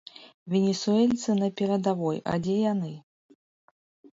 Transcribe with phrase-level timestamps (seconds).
[0.53, 2.91] Венесуэльцы на перадавой, а дзе яны?